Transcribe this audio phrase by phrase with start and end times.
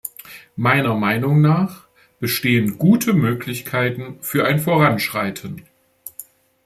[0.55, 1.85] Meiner Meinung nach
[2.19, 5.61] bestehen gute Möglichkeiten für ein Voranschreiten.